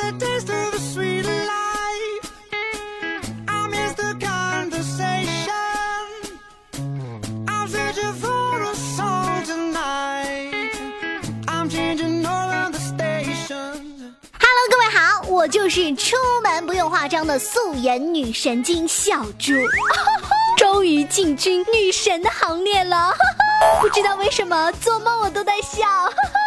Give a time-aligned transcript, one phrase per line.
[0.00, 0.16] Hello，
[14.70, 19.52] 各位好我就是出门不用化妆的素颜女神经小猪，
[20.56, 23.14] 终于进军女神的行列了。
[23.82, 25.86] 不知道为什么做梦我都在笑，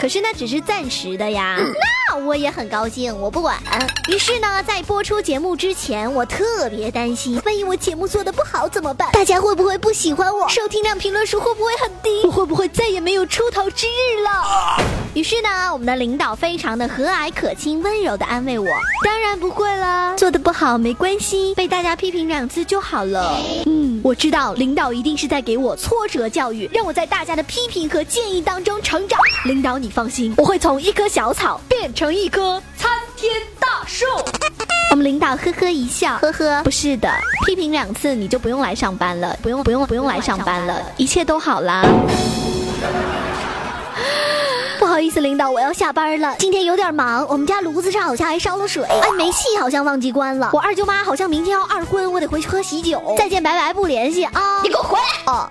[0.00, 1.58] 可是那只是暂时的呀。
[2.08, 3.56] 那我也很高兴，我不管。
[4.10, 9.10] 于是呢，在播出节目之前，我特别担心，万一我节目做的不好怎么办？
[9.12, 10.48] 大家会不会不喜欢我？
[10.48, 12.26] 收听量、评论数会不会很低？
[12.26, 14.82] 我会不会再也没有出头之日了？
[15.14, 18.66] 于是呢，我们的领导非常的和蔼可亲、温柔的安慰我。
[19.04, 23.36] 当然不会啦，做的不好没关系，被大家批评两次就好了。
[23.66, 29.18] 嗯，我知道领导一定是在给我挫折教育，让我在大家的批评和建议当中成长。
[29.44, 34.06] 领导你放心，我会从一棵小草变成一棵参天大树。
[34.90, 37.12] 我们领导呵呵一笑，呵呵，不是的，
[37.46, 41.84] 批评两次你就不用来上班了，不用不用不用来上班了，一切都好啦。
[45.10, 46.36] 不好意思，领导，我要下班了。
[46.38, 50.50] 今天有点忙，我们家炉子上好像还烧了水，哎，煤气好像忘记关了。
[50.52, 53.02] 我二舅妈好像明天要二婚，我得回去喝喜酒。
[53.18, 54.60] 再见，拜拜，不联系啊！
[54.62, 55.32] 你给我回来！
[55.32, 55.50] 哦。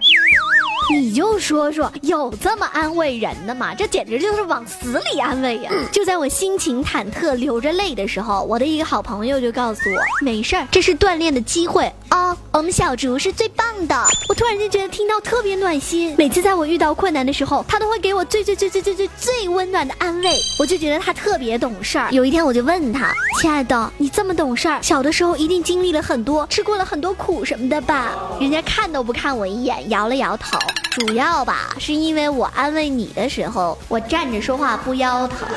[0.91, 3.75] 你就说说，有这么安慰人的吗？
[3.75, 5.71] 这简直就是往死里安慰呀！
[5.91, 12.35] 就在我心情忐忑、流着泪的时候，我的一个好朋友就告诉我，没事儿，这是锻炼的机会哦。
[12.51, 13.95] 我们小竹是最棒的。
[14.27, 16.15] 我突然间觉得听到特别暖心。
[16.17, 20.31] 每次在我遇到困难的时候，他都会给我最最最最最最最温暖的安慰。
[20.59, 22.09] 我就觉得他特别懂事儿。
[22.11, 28.11] 有一天我就问他，亲爱的，你这么懂事儿，小的时候一定经历了很多，吃过了很多苦什么的吧？
[28.39, 30.57] 人家看都不看我一眼，摇了摇头。
[30.91, 35.47] 主要吧，是因为我安慰你的时候，我站着说话不腰疼。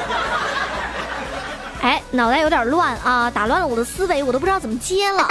[1.81, 5.29] 哎，脑袋有点乱啊，打乱了我的思维，我都不知道怎么接了。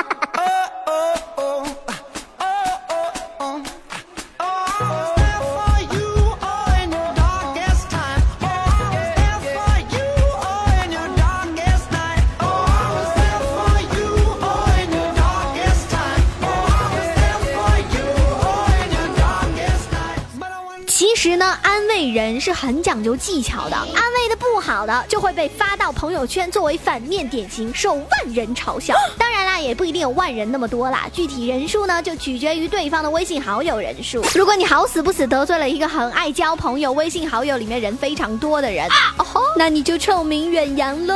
[22.02, 28.96] 慰人是很讲究技巧的，安慰的不好的就会被发到朋友圈作为反面典型，受万人嘲笑。
[29.20, 34.26] 当然啦，也不一定有万人那么多啦，具体人数呢就取决于对方的微信好友人数。
[34.34, 38.88] 如果你好死不死得罪了一个很爱交朋友、微信好友里面人非常多的人，
[39.20, 41.14] 哦吼，那你就臭名远扬喽。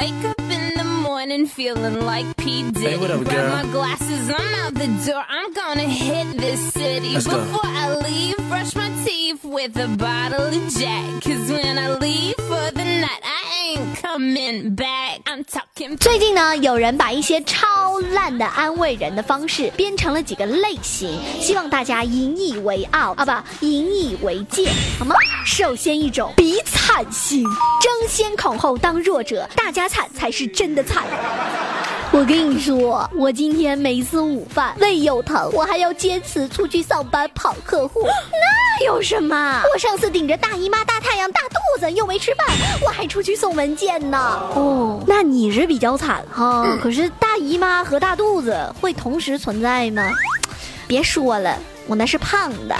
[0.00, 2.62] Wake up in the morning feeling like P.
[2.70, 2.80] Diddy.
[2.80, 5.22] Hey, what up, Grab my glasses, I'm out the door.
[5.28, 7.12] I'm gonna hit this city.
[7.12, 7.44] Let's go.
[7.44, 11.22] Before I leave, brush my teeth with a bottle of Jack.
[11.22, 13.33] Cause when I leave for the night, I
[15.98, 24.68] 最近呢，有人把一些超烂的安慰人的方式编成了几个类型，希望大家引以为傲啊，不，引以为戒，
[24.98, 25.14] 好吗？
[25.44, 31.04] 首先一种比惨型，争先恐后当弱者，大家惨才是真的惨。
[32.14, 39.60] 我跟你说，我今天没吃午饭，胃又疼，我还要坚持出去上班跑客户， 那有什么？
[39.74, 42.46] 我上次顶着大姨妈、大太阳、大肚子又没吃饭，
[42.86, 44.16] 我还出去送文件呢。
[44.54, 46.64] 哦，那你是比较惨哈。
[46.80, 50.08] 可是大姨妈和大肚子会同时存在吗？
[50.86, 51.58] 别说了，
[51.88, 52.76] 我那是胖的。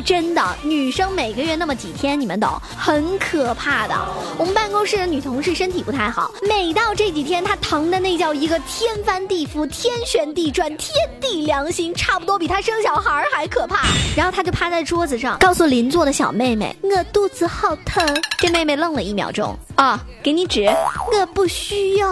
[0.00, 3.94] 真的，女生每个月那么几天，你们懂，很可怕的。
[4.38, 13.86] 我们办公室的女同事身体不太好，每到这几天，她疼的那叫一个天翻地覆、天旋地转、天地良心，差不多比她生小孩还可怕。
[14.16, 18.06] 然后她就趴在桌子上，告诉邻座的小妹妹：“我肚子好疼。”
[18.38, 20.64] 这妹妹愣了一秒钟，啊，给你纸，
[21.12, 22.08] 我不需要，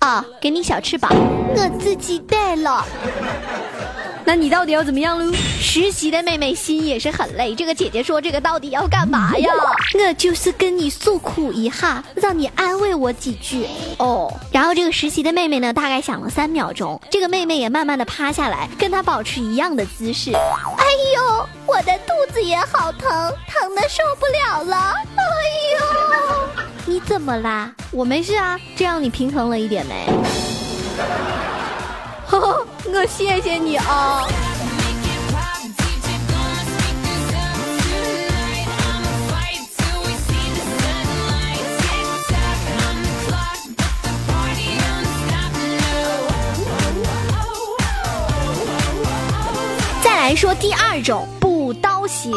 [0.00, 1.10] 啊，给你小翅膀，
[1.54, 2.84] 我自己带了。
[4.24, 5.32] 那你到底要怎么样喽？
[5.60, 7.54] 实习的妹妹心也是很累。
[7.54, 9.50] 这个姐姐说：“这个到底要干嘛呀？”
[9.98, 13.66] 我就是跟你诉苦一下，让你安慰我几句
[13.98, 14.32] 哦。
[14.50, 20.32] 然后这个实习的妹妹呢，大概想了三秒钟，这个妹妹也慢慢的趴下来，跟她保持一样的姿势。
[20.32, 20.84] 哎
[21.14, 23.10] 呦，我的肚子也好疼，
[23.48, 24.94] 疼的受不了了。
[25.16, 25.22] 哎
[25.78, 26.48] 呦，
[26.86, 27.72] 你怎么啦？
[27.90, 30.06] 我没事啊，这样你平衡了一点没？
[32.26, 34.26] 呵呵，我谢谢你啊。
[50.02, 52.32] 再来说第二种，补刀型。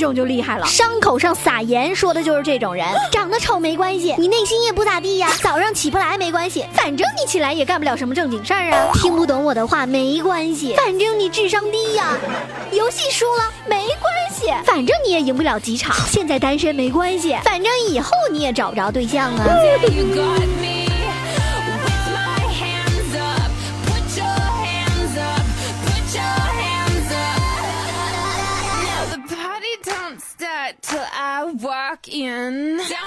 [0.00, 2.86] 这种就厉害了，伤口上撒盐，说的就是这种人。
[3.12, 5.30] 长得丑没关系，你内心也不咋地呀。
[5.42, 8.90] 早上起不来没关系，反正你起来也干不了什么正经事儿啊。
[8.94, 12.16] 听不懂我的话没关系，反正你智商低呀。
[12.72, 15.94] 游戏输了没关系，反正你也赢不了几场。
[16.06, 19.44] 现在单身没关系，反正以后你也找不着对象啊。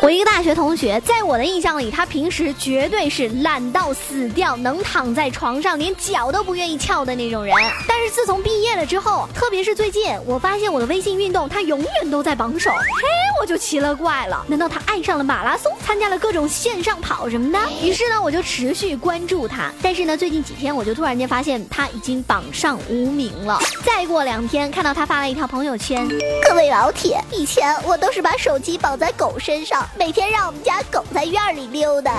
[0.01, 7.55] 我一个大学同学，在我的印象里，他平时绝对是懒到死掉，能躺在床上连脚都不愿意翘的那种人。
[7.87, 13.07] 但是自从毕业了之后，特别是最近，我发现我的微信运动他永远都在榜首，嘿，
[13.39, 17.59] 我就奇了怪了，难道他爱上了马拉松，参加了各种线上跑什么的？
[17.81, 19.71] 于是呢，我就持续关注他。
[19.81, 23.59] 但是呢，最近几天我就突然间发现他已经榜上无名了。
[23.85, 26.07] 再过两天，看到他发了一条朋友圈，
[26.47, 32.13] 各位老铁，以前我都是把手机绑在狗身上，每天让我们家狗在院里溜达。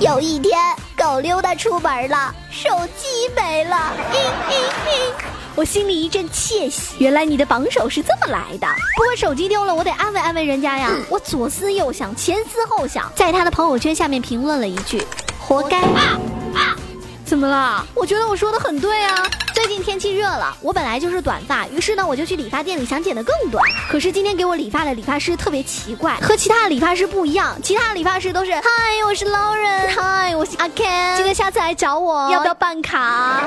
[0.00, 0.58] 有一天，
[0.96, 2.68] 狗溜达出门了，手
[2.98, 3.76] 机没了，
[4.12, 4.54] 嘤嘤
[4.86, 5.24] 嘤。
[5.56, 8.66] 我心里一阵窃喜，原来你的榜首是这么来的。
[8.96, 10.90] 不过手机丢了，我得安慰安慰人家呀。
[11.08, 15.06] 我左思右想，前思后想，在他的朋友圈下面评论了一句
[15.38, 16.18] ：“活该。”啊”
[16.56, 16.76] 啊
[17.24, 17.86] 怎么了？
[17.94, 19.14] 我觉得我说的很对啊。
[19.54, 23.64] 最近天气热了，我本来就是短发，于是呢我就去理发店里想剪得更短。
[23.88, 27.56] 可是今天给我理发的理发师特别奇怪，和其他的理发师不一样。
[27.62, 28.60] 其他的理发师都是嗨，
[29.06, 33.44] 我是 Lauren，嗨，我是阿 Ken，记得下次来找我，要不要办卡？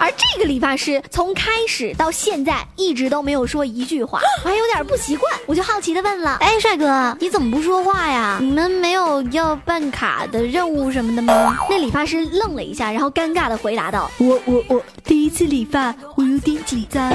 [0.00, 8.38] 而这个理发师从开始到现在一直都没有说一句话，我还有点不习惯，我就好奇的问了：“哎，帅哥，你怎么不说话呀？
[8.40, 17.12] 你们没有要办卡的任务什么的吗？”那理发师愣了一下，然后尴尬的回答道：“我我我第一次理发，我有点紧张。”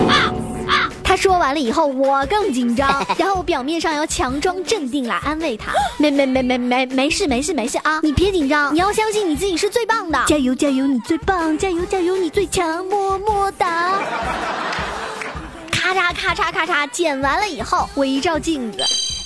[1.08, 13.94] 他说完了以后，我更紧张， 然后我表面上要强装镇定来安慰他， 没没没没没没事没事没事啊，你别紧张，你要相信你自己是最棒的，加油加油，你最棒，加油加油，你最强，么么哒。
[15.72, 18.80] 咔嚓咔嚓咔嚓，剪完了以后，我一照镜子。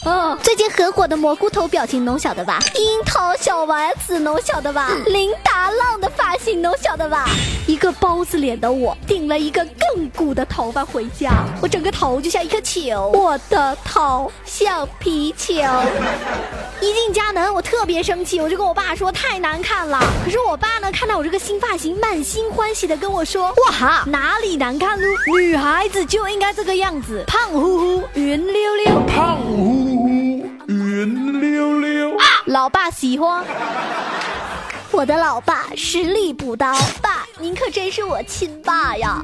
[0.05, 2.57] 哦，最近很火的蘑菇头表情，侬晓得吧？
[2.75, 4.91] 樱桃小丸子，侬晓得吧？
[5.07, 7.25] 林达浪的发型，侬晓得吧？
[7.67, 15.53] 一个包子脸的我，顶了一个更鼓的头发回家，我整个头就像一颗球，我的头像皮球。
[16.79, 19.99] 一进家门，我特别生气，我就跟我爸说太难看了。
[20.23, 25.05] 可是我爸呢，看到我这个新发型，满心欢喜的跟我说：“哇哈，哪里难看喽？
[25.37, 29.88] 女孩子就应该这个样子，胖乎乎，圆溜溜。”胖乎
[32.45, 33.45] 老爸喜欢。
[34.91, 39.23] 我的老爸实力补刀爸您可真是我亲爸呀。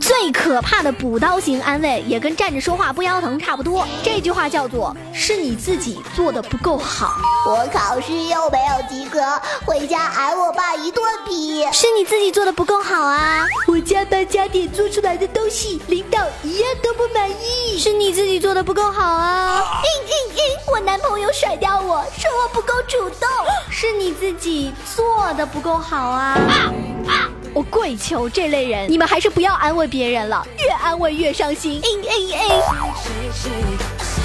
[0.00, 3.86] 最可怕的补刀型安慰也跟站着说话不腰疼差不多。
[4.02, 7.16] 这句话叫做是你自己做的不够好。
[7.46, 9.20] 我考试又没有及格，
[9.66, 11.66] 回家挨我爸一顿批。
[11.72, 13.46] 是你自己做的不够好啊！
[13.68, 17.78] 我加班加点做出来的东西，领导一样都不满意。
[17.78, 19.82] 是你自己做的不够好啊！
[19.82, 20.72] 嘤嘤嘤！
[20.72, 23.28] 我男朋友甩掉我说我不够主动。
[23.70, 26.38] 是你自己做的不够好啊！
[27.52, 31.80] 我跪求这类人，你们还是不要安慰别人了，越安慰越伤心。
[31.82, 34.23] 嘤嘤嘤！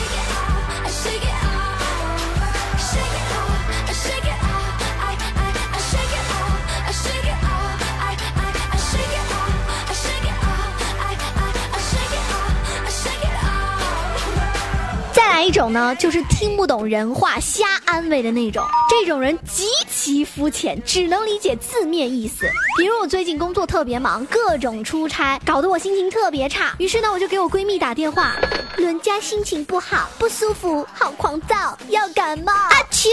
[15.50, 18.64] 一种呢，就是听不懂人话、瞎安慰的那种。
[18.88, 22.48] 这种人极其肤浅，只能理解字面意思。
[22.78, 26.76] 比如我最近工作特别忙，各种出差，搞得我心情特别差。
[26.78, 28.36] 于是呢，我就给我闺蜜打电话，
[28.78, 32.54] 伦家心情不好，不舒服，好狂躁，要感冒。
[32.54, 33.10] 阿秋，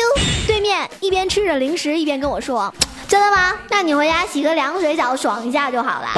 [0.47, 2.71] 对面一边吃着零食，一边跟我说
[3.09, 3.55] ：“真的吗？
[3.71, 6.09] 那你回家洗个凉水澡，爽一下就好了。”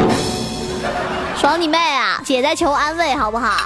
[1.39, 2.21] 爽你妹啊！
[2.25, 3.57] 姐在求安慰，好不好？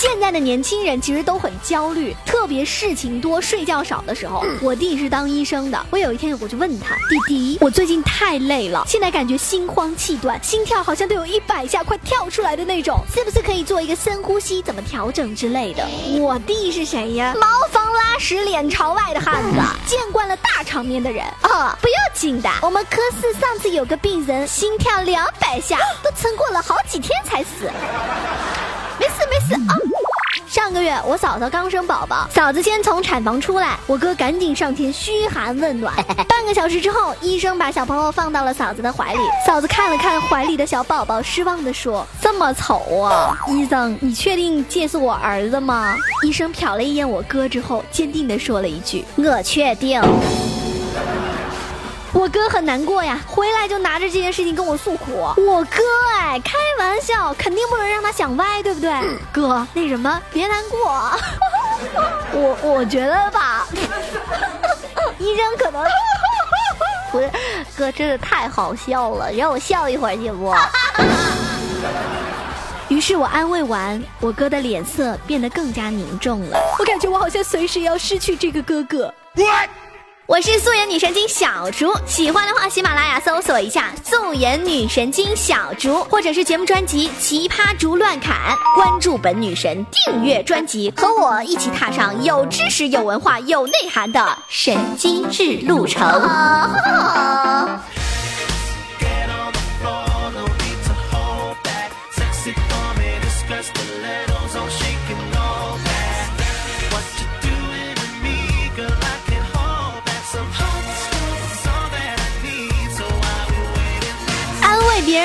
[0.00, 4.42] 现在的年轻人其实都很焦虑，特别事情多、睡觉少的时候。
[4.62, 15.86] 我弟是当医生的，我有一天我就问他：“弟弟，我最近太累了，现在感觉心慌气短，心跳好像都有一百下快跳出来的那种，是不是可以做一个深呼吸，怎么调整之类的？”
[16.18, 17.34] 我弟是谁呀？
[17.38, 21.76] 茅房拉屎脸朝外的汉子，见惯了大场面的人啊！
[21.82, 27.70] 不要紧的，我们科室上次有个病人心跳两百下，都撑过了好几天才死。
[30.46, 35.94] 上个月我嫂嫂刚生宝宝，嫂子先从产房出来，我哥赶紧上前嘘寒问暖。
[36.28, 43.38] 半个小时之后，医生把小朋友放到了嫂子的怀里，嫂子看了看怀里的小宝宝，失望地说：“这么丑啊！
[43.46, 45.94] 医生，你确定这是我儿子吗？”
[46.26, 50.02] 医生瞟了一眼我哥之后，坚定地说了一句：“我确定。”
[52.20, 55.32] 我哥很难过呀，回来就拿着这件事情跟我诉苦。
[55.38, 55.82] 我哥
[56.18, 58.92] 哎，开玩笑，肯定不能让他想歪，对不对？
[59.32, 61.10] 哥，那什么，别难过。
[62.32, 63.66] 我我觉得吧，
[65.18, 65.82] 医生可能
[67.10, 67.30] 不是
[67.74, 70.54] 哥，真的太好笑了，让我笑一会儿行不？
[72.88, 76.58] 于是我安慰完，我哥的脸色变得更加凝重了。
[76.78, 79.14] 我感觉我好像随时要失去这个哥哥。
[80.30, 88.36] 我是素颜女神经小竹，喜欢的话喜马拉雅搜索一下“素颜女神经小竹”，或者是节目专辑《奇葩竹乱砍》，
[88.76, 96.08] 关注本女神，订阅专辑，和我一起踏上有知识、有文化、有内涵的神经质路程。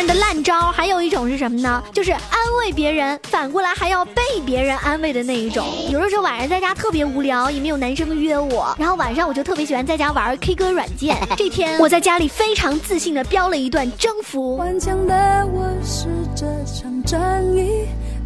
[0.06, 1.84] 的烂招，还有一种是什么呢？
[1.94, 2.22] 就是安
[2.60, 5.66] 慰别人，反过来还要被别人安慰的那一种。
[5.90, 11.18] 有的时候晚上在家特别无聊，也没有男生约我，然后晚上我就特别喜欢在家玩 K 歌软件。
[11.38, 17.86] 这天我在家里非常自信的飙了一段征服，顽强的我是这场战役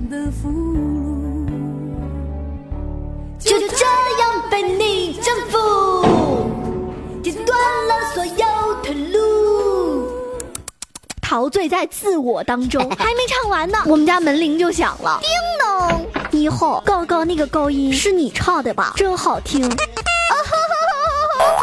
[0.10, 1.09] 的俘虏。
[11.30, 15.30] 陶醉在自我当中， 还没唱完呢， 我们家门铃就响了，叮
[15.64, 16.08] 咚！
[16.32, 18.94] 你好，高高那个高音是你唱的吧？
[18.98, 19.64] 真好听。
[19.70, 19.76] 啊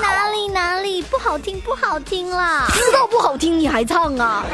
[0.01, 2.69] 哪里哪里不好听不好听啦！
[2.73, 4.45] 知道不好听你还唱啊？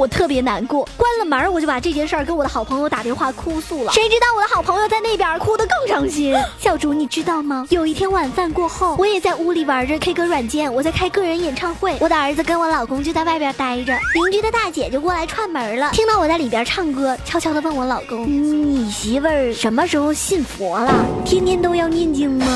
[0.00, 3.92] 我特别难过，关了门我就把这件事儿跟我的好朋友打电话哭诉了。
[3.92, 6.34] 谁知道我的好朋友在那边哭得更伤心。
[6.58, 7.66] 小竹，你知道吗？
[7.68, 11.98] 有一天晚饭过后，我也在屋里玩着 K 歌软件，我在开个人演唱会。
[12.00, 20.90] 我的儿子跟我老公就在外边待着，邻居的大姐就过来串门了，听到我在里边唱歌，悄悄地问我老公：“你媳妇儿什么时候信佛了？
[21.26, 22.46] 天天都要念经吗？”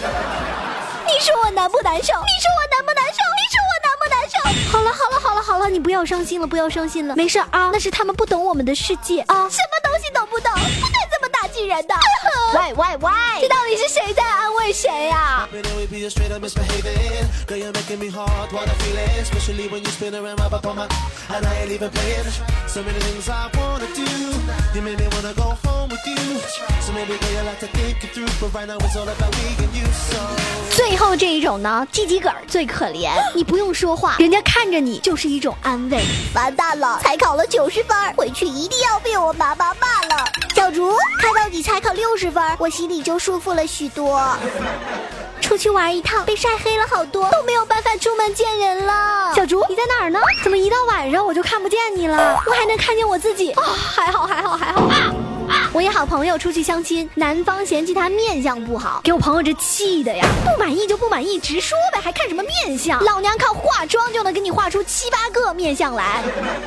[1.04, 2.00] 你说我难不难受？
[2.00, 3.20] 你说我难不难受？
[3.36, 3.57] 你说
[5.68, 9.20] 你不要伤心了，不要伤心了，没事啊，那是他们不懂我们的世界。
[9.22, 11.94] 啊，什么东西都不懂，不带这么打击人的。
[12.54, 13.10] 喂 喂喂，
[13.40, 15.62] 这到底是谁在安慰谁呀、But
[31.08, 36.04] 就这一种呢自己个儿最可怜你不用说话人家看着你就是一种安慰。
[36.34, 40.26] 完蛋了才考了九十分回去一定要被我妈妈骂了。
[40.54, 44.22] 小竹看到你才考六十分我心里就舒服了许多。
[45.40, 49.32] 出去玩一趟被晒黑了好多都没有办法出门见人了。
[49.34, 50.20] 小竹你在哪儿呢？
[50.44, 52.38] 怎么一到晚上我就看不见你了？
[52.46, 53.50] 我还能看见我自己？
[53.52, 54.82] 啊还好还好还好。
[54.82, 55.14] 啊
[55.48, 60.24] 啊我一好朋友出去相亲，男方嫌弃她面相不好，给我朋友这气的呀！
[60.42, 63.02] 不满意就不满意，直说呗，还看什么面相？
[63.04, 66.22] 老娘靠化妆就能给你画出七八个面相来。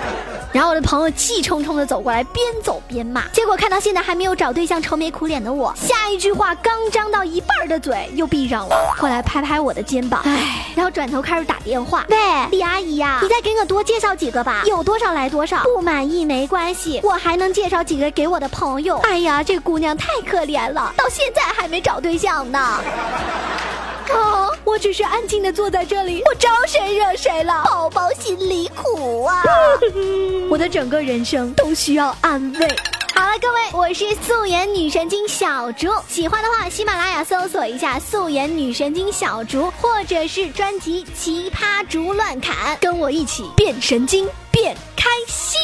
[0.53, 3.27] 然后我的朋友气冲冲的走过来，边走边骂。
[3.29, 12.05] 结果看到现在还没有找对象、愁眉苦脸的我，下一句话刚张到一半的嘴又闭上了，后来拍拍我的肩膀，唉，然后转头开始打电话。
[12.09, 12.17] 喂，
[12.51, 18.90] 李阿姨呀、你再给我多介绍几个吧，有多少来多少，不满意没关系，我还能介绍几个给我的朋友。
[18.99, 22.59] 哎呀，这姑娘太可怜了，到现在还没找对象呢。
[22.59, 24.49] 啊！
[24.63, 27.63] 我只是安静的坐在这里，我招谁惹谁了？
[27.65, 29.43] 宝宝心里苦啊！
[30.51, 32.67] 我的整个人生都需要安慰。
[33.13, 45.59] 好了，各位，我是素颜女神经小竹，喜欢的话，喜马拉雅搜索一下“素颜女神经小竹”，或者是专辑《奇葩竹乱砍》，跟我一起变神经，变开心，